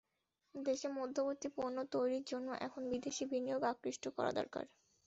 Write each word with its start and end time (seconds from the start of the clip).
দেশে 0.55 0.87
মধ্যবর্তী 0.97 1.47
পণ্য 1.57 1.77
তৈরির 1.93 2.23
জন্য 2.23 2.47
এখন 2.61 2.81
বিদেশি 2.91 3.23
বিনিয়োগ 3.31 3.61
আকৃষ্ট 3.71 4.03
করা 4.17 4.31
দরকার। 4.39 4.65